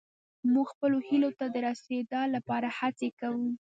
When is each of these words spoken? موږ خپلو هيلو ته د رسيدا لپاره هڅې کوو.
موږ 0.53 0.67
خپلو 0.73 0.97
هيلو 1.07 1.29
ته 1.39 1.45
د 1.53 1.55
رسيدا 1.67 2.21
لپاره 2.35 2.67
هڅې 2.79 3.09
کوو. 3.19 3.47